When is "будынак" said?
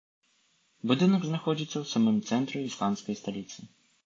0.91-1.23